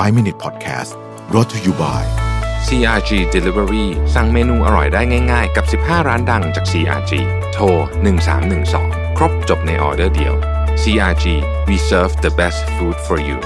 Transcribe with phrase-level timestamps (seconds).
[0.00, 0.96] 5 Minute Podcast
[1.30, 2.02] brought to you by
[2.66, 7.12] CRG Delivery สั่งเมนูอร่อยได้ง่าย ๆ กับ 15 ร้านดังจาก CRG
[7.52, 7.64] โทร
[8.42, 10.34] 1312 ครบจบในออเดอร์เดียว
[10.82, 11.24] CRG
[11.68, 13.38] we serve the best food for you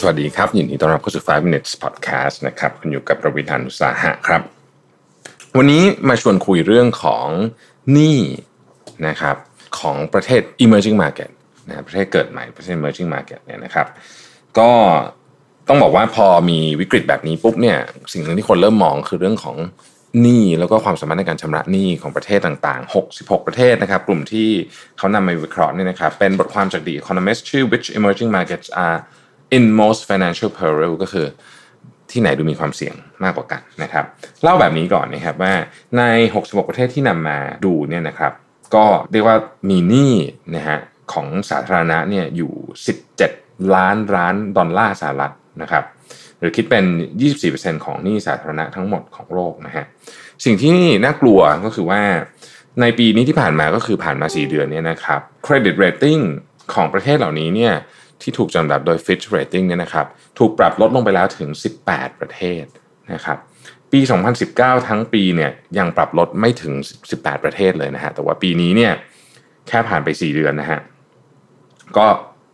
[0.00, 4.42] สวัสดีครับยินดีต้อนรับเข้าสู่ 5 minutes podcast นะครับคุณอยู่กับประวิธานุสาหะครับ
[5.56, 7.26] วันนี้มาชวนคุยเรื่องของ
[7.92, 8.18] หนี้
[9.06, 9.36] นะครับ
[9.78, 11.30] ของประเทศ emerging market
[11.68, 13.86] นะประเทศเกิดใหม่ประเทศ emerging market เนี่ยนะครับ
[14.58, 14.70] ก็
[15.68, 17.78] ต้องบอกว่าพอมีวิกฤตแบบนี้ปุ๊บเนี่ย
[18.12, 19.56] สิ่งหนึ่งที่คนเริ่มมองคือเรื่องของ
[20.20, 24.48] หนี้แล้วก็ความสามารถในการชำระหนี้ของประเทศต่างๆ 66 ประเทศนะครับ กลุ่มที่
[24.98, 28.98] เขานำมาวิเคราะห์เนี่ยนะครับ เป็นบทความจาก The Economist ชื่อ which emerging markets are
[29.56, 31.26] in most financial peril ก็คือ
[32.10, 32.94] ที่ไหนดูมีความเสี่ยง
[33.24, 34.04] มากกว่ากันนะครับ
[34.42, 35.54] เล่าแบบนี้ก่อนนะครับว่า
[35.98, 36.02] ใน
[36.34, 38.32] 66 ประเทศที่นำมาดูเนี่ยนะครับ
[38.74, 39.36] ก็เรียกว่า
[39.70, 40.12] มีหนี้
[40.56, 40.78] นะฮะ
[41.12, 42.52] ของสาธารณะเนี่ยอยู่
[43.12, 45.84] 17 ล้านล้านดอลลาร์สหรัฐนะครับ
[46.38, 46.84] หรือคิดเป็น
[47.34, 49.84] 24%ของหนี้สาธารณะทั้งหมดของโลกนะฮะ
[50.44, 52.02] สิ่งที่น่ากลัวก็คือว่า
[52.80, 56.18] ในปีนี้ที่ผ่านมาก็คือผ่านมา 4 เดือนเนี่ยนะครับ credit rating
[56.74, 57.74] ของประเทศเหล่านี้เนี่ย
[58.22, 60.06] ที่ถูกจัดอันดับโดย Fitch Rating เนี่ยนะครับ
[60.38, 61.48] ถูกปรับลดลงไปแล้วถึง
[61.84, 62.64] 18 ประเทศ
[63.12, 63.38] นะครับ
[63.92, 64.00] ปี
[64.44, 66.72] 2019 ทั้งปีเนี่ยยังปรับลดไม่ถึง
[67.10, 68.92] 18 ประเทศเลยนะฮะแต่ว่าปีนี้เนี่ย
[69.68, 70.80] แค่ผ่านไป 4 เดือนนะฮะ
[71.96, 72.06] ก็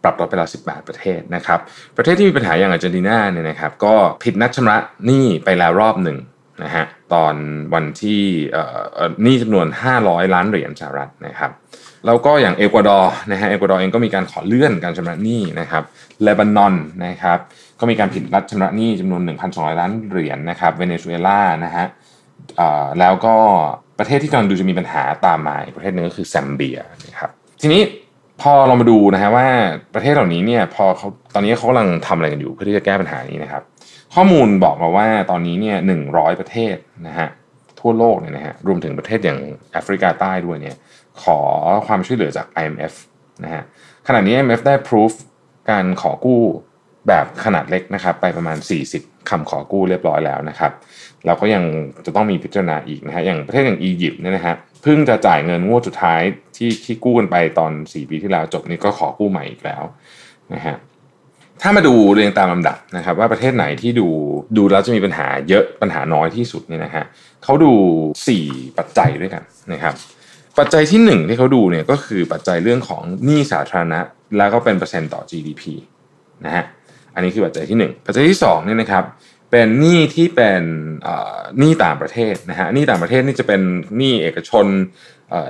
[0.02, 1.58] ปรับลดไปแล้ว18 ประเทศนะครับ
[1.96, 6.18] ประเทศที่มีปัญหาอย่างอาร์เจนตินาเนี่ยนะครับ ก็ผิดนัดชำระหนี้ไปแล้วรอบหนึ่ง
[6.62, 7.34] นะฮะตอน
[7.74, 8.22] วันที่
[9.22, 9.66] หนี้จำนวน
[10.00, 11.50] 500 ล้านเหรียญสหรัฐนะครับ
[12.06, 15.82] แล้วก็อย่างเอกวาดอร์นะฮะเอกวาดอร์เองก็มีการขอเลื่อนการชำระหนี้นะครับ
[16.22, 16.74] เลบานอน
[17.06, 17.38] นะครับ
[17.80, 21.86] ก็มีการผิดนัดชำระหนี้จำนวน 1,200 ล้านเหรียญนะครับเวเนซุเอลานะฮะ
[23.00, 23.36] แล้วก็
[23.98, 27.82] ประเทศที่กำลังดูจะมีปัญหาตามมาประเทศนึงก็คือแซมเบียนะครับทีนี้
[28.46, 29.48] พอเรามาดูนะฮะว่า
[29.94, 33.62] ประเทศเหล่านี้เนี่ยพอเขาตอนนี้เขากำลังทำอะไรกันอยู่เพื่อที่จะแก้ปัญหานี้นะครับ
[34.14, 37.28] ข้อมูลบอกมาว่าตอนนี้เนี่ยหนึ่งร้อยประเทศนะฮะ
[37.80, 39.38] ทั่วโลกเนี่ยนะฮะรวมถึงประเทศอย่าง
[39.72, 40.77] แอฟริกาใต้ด้วยเนี่ย
[41.22, 41.38] ขอ
[41.86, 42.94] ความช่วยเหลือจาก IMF
[43.44, 43.62] นะฮะ
[44.06, 45.12] ขณะนี้ IMF ได้ proof
[45.70, 46.42] การขอกู้
[47.08, 48.58] แบบขนาดเล็กนะครับ ไปประมาณ
[48.94, 50.72] 40คำขอกู้เรียบร้อยแล้วนะครับ
[51.26, 51.64] เราก็ยัง
[52.06, 56.20] จะต้องมีพิจารณาอีกนะฮะอย่างประเทศอย่างอียิปต์เนี่ยนะฮะเพิ่งจะจ่ายเงินงวดสุดท้าย
[56.56, 59.82] ที่ที่กู้กันไปตอน 4 ปีที่แล้วจบนี่ก็ขอกู้ใหม่อีกแล้ว
[60.54, 60.76] นะฮะ
[61.62, 64.08] ถ้ามาดูเรียงตามลำดับนะครับ ว่าประเทศไหนที่ดู
[64.56, 67.04] ดูแล้วจะมีปัญหาเยอะปัญหาน้อยที่สุดเนี่ยนะฮะ
[67.44, 67.72] เขาดู
[68.24, 69.42] 4 ปัจจัยด้วยกัน
[69.72, 69.94] นะครับ
[70.58, 74.00] ปัจจัยที่ 1 ที่เขาดูเนี่ยก็คือปัจจัยเรื่องของหนี้สาธารณะ
[74.38, 75.62] แล้วก็เป็นเปอร์เซ็นต์ต่อ GDP
[76.44, 76.64] นะฮะ
[77.14, 79.05] อันนี้คือปัจจัยที่ 1 ปัจจัยที่2เนี่ยนะครับ
[79.51, 80.63] เป็นหนี้ที่เป็น
[81.58, 83.61] หนี้ต่างประเทศนะฮะหนี้ต่างประเทศนี่จะเป็น
[83.97, 84.67] หนี้เอกชน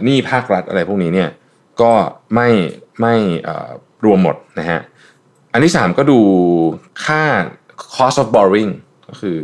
[0.05, 1.31] หนี้ภาครัฐอะไรพวกนี้เนี่ย
[1.81, 1.93] ก็
[2.35, 2.49] ไม่
[3.01, 3.15] ไม่
[4.05, 4.81] รวมหมดนะฮะ
[5.53, 6.19] อันที่ 3 ก็ดู
[7.05, 7.23] ค่า
[7.97, 8.73] cost of borrowing
[9.09, 9.39] ก็คือ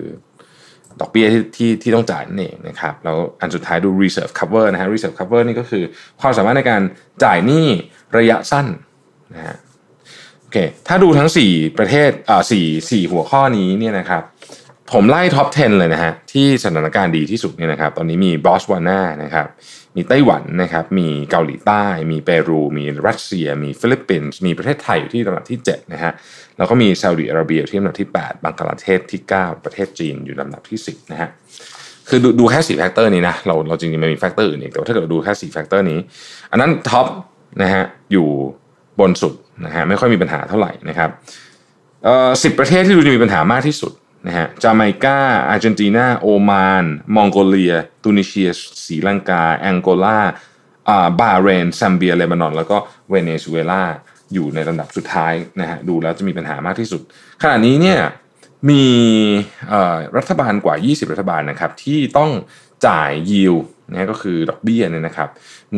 [1.01, 5.83] ดอกเบี้ยที่ที่ที่ต้องจ่ายนั่นเองนะครับแล้วอันสุดท้ายดู reserve cover นะฮะ reserve cover นี่ก็คือ
[6.21, 6.83] ความสามารถในการ
[7.25, 7.67] จ่ายหนี้
[8.19, 8.67] ระยะสั้น
[9.35, 9.57] นะฮะ
[10.51, 14.23] โอเคถ้าดูทั้ง 4 ประเทศอ่าสี่สี่หัวข้อนี้เนี่ยนะครับ
[14.93, 19.47] ผมไล่ top 10 เลยนะฮะที่สถานการณ์ดีที่สุดเนี่ยนะครับตอนนี้มีบอตสวานานะครับ
[19.97, 26.13] มีไต้หวันนะครับมีเกาหลีใต้ มีเปรู มีรัสเซีย มีฟิลิปปินส์มีประเทศไทยอยู่ที่ลำดับที่7นะฮะ
[26.59, 31.29] แล้วก็มีซาอุดิอาระเบียที่ลำดับที่ 8 บังกลาเทศที่ 9 ประเทศจีนอยู่ลำดับที่ 10นะฮะ
[32.09, 35.99] คือดูดูแค่4 factor นี้นะเราเราจริงๆมันมี factor อื่นอีกแต่ถ้าเกิดเราดูแค่4 factor นี้
[36.51, 37.07] อันนั้น top
[37.63, 38.29] นะฮะอยู่
[39.01, 39.35] บนสุด
[39.65, 41.11] นะฮะไม่ค่อยมีปัญหาเท่าไหร่นะครับ
[42.05, 43.93] เอ่อสิประเทศที่ดูจะมีปัญหามากที่สุด
[44.27, 46.85] นะฮะจาเมกาอาร์เจนตินาโอมาน
[47.17, 48.51] มองโกเลียตูนิเซีย
[48.85, 50.21] ศรีลังกา แองโกลา
[50.89, 52.77] อ่าบาห์เรนซัมเบียเลบานอน แล้วก็
[53.11, 53.85] เวเนซุเอลา
[54.35, 57.03] อยู่ในลำดับสุดท้ายนะฮะดูแล้วจะมีปัญหามากที่สุด
[57.43, 58.01] ขณะนี้เนี่ย
[58.71, 58.85] มี
[60.17, 62.31] รัฐบาลกว่า 20 รัฐบาลนะครับที่ต้อง
[62.87, 63.55] จ่ายยิว
[63.91, 65.29] นะก็คือดอกเบี้ยเนี่ยนะครับ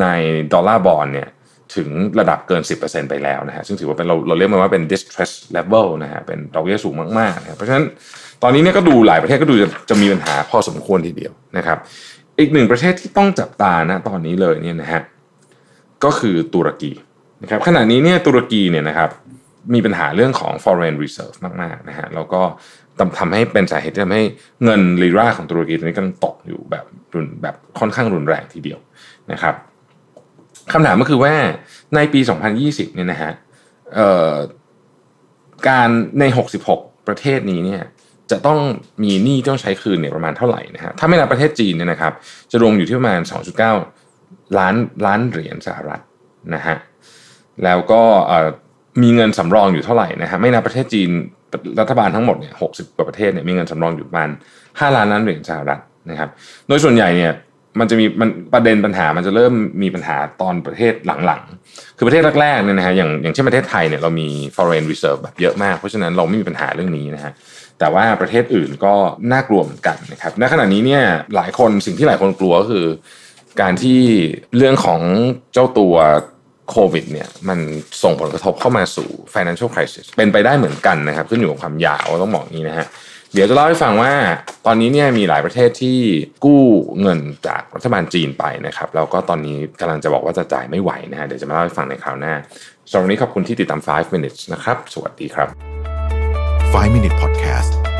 [0.00, 0.06] ใน
[0.52, 1.28] ดอลลาร์บอลเนี่ย
[1.76, 1.88] ถึง
[2.20, 7.84] ระดับเกิน 10%ไปแล้วนะฮะซึ่งถือว่าเป็นเราเราเรียกมันว่าเป็น distress level นะฮะเป็นดอกเบี้ยสูงมากๆนะเพราะฉะนั้น
[8.42, 11.78] ตอนนี้เนี่ยก็ดูหลายประเทศก็ดูจะจะมีปัญหาพอสมควรทีเดียวนะครับ
[12.38, 15.02] อีกหนึ่งประเทศที่ต้องจับตานะตอนนี้เลยเนี่ยนะฮะ
[16.04, 16.92] ก็คือตุรกี
[17.42, 19.10] นะครับขณะนี้เนี่ยตุรกีเนี่ยนะครับ
[19.74, 22.42] มีปัญหาเรื่องของ foreign reserve มากๆนะฮะแล้วก็
[23.18, 24.24] ทำให้เป็นสาเหตุที่ทำให้
[24.64, 28.78] เงินลีราของตุรกีตอนนี้กำลังตกอยู่แบบรุนแบบค่อนข้างรุนแรงทีเดียว
[29.32, 29.54] นะครับ
[30.72, 31.34] คำถามก็คือว่า
[31.94, 32.20] ในปี
[32.58, 33.32] 2020 เนี่ยนะฮะ
[35.68, 35.88] การ
[36.20, 36.24] ใน
[36.66, 37.82] 66 ประเทศนี้เนี่ย
[38.30, 38.58] จะต้อง
[39.02, 42.12] มีหนี้ต้องใช้คืนเนี่ยประมาณเท่าไหร่นะฮะถ้าไม่นับประเทศจีนเนี่ยนะครับ
[42.50, 43.20] จะรวมอยู่ที่ประมาณ
[43.88, 44.74] 2.9 ล้าน
[45.06, 46.00] ล้านเหรียญสหรัฐ
[46.54, 46.76] นะฮะ
[47.64, 48.02] แล้วก็
[49.02, 51.10] มีเงินสำรองอยู่เท่าไหร่นะฮะไม่นับประเทศจีน
[51.80, 54.28] รัฐบาลทั้งหมดเนี่ยหกสิบกว่าประเทศเนี่ยมีเงินสำรองอยู่ประมาณ
[54.80, 55.80] ห้าล้านล้านเหรียญสหรัฐ
[56.10, 56.30] นะครับ
[56.68, 57.32] โดยส่วนใหญ่เนี่ย
[57.80, 60.92] มันจะมีมันประเด็นปัญหามันจะเริ่มมีปัญหาตอนประเทศ
[61.26, 67.32] หลังๆ คือประเทศแรกๆเนี่ยนะฮะอย่างอย่างเช่นประเทศไทยเนี่ยเรามี foreign reserve แบบเยอะมาก เพราะฉะนั้นเราไม่มีปัญหาเรื่องนี้นะฮะ
[67.78, 68.94] แต่ว่าประเทศอื่นก็
[69.32, 71.02] น่ากลัวเหมือนกันนะครับณขณะนี้เนี่ย
[71.36, 72.86] หลายคนสิ่งที่หลายคนกลัวก็คือ
[73.60, 74.00] การที่
[74.56, 75.00] เรื่องของ
[75.52, 75.94] เจ้าตัว
[76.70, 77.58] โควิดเนี่ยมัน
[78.02, 82.86] ส่งผลกระทบเข้ามาสู่ financial crisis เป็นไปได้เหมือนกันนะครับขึ้นอยู่กับความยาวต้องบอกนี้นะฮะ
[83.34, 84.12] เดี๋ยวจะเล่าให้ฟังว่า
[84.66, 85.98] ตอนนี้เนี่ยมีหลายประเทศที่
[86.44, 86.62] กู้
[87.00, 92.34] เงินจากรัฐบาลจีนไปนะครับแล้วก็ตอนนี้กำลังจะบอกว่าจะจ่ายไม่ไหวนะฮะเดี๋ยวจะมาเล่าให้ฟังในคราวหน้า
[92.90, 95.48] สำหรับวันนี้ขอบคุณที่ติดตาม 5 minutes นะครับ สวัสดีครับ
[96.32, 97.91] 5 Minute Podcast